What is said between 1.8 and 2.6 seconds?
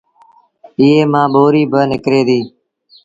نڪري ديٚ۔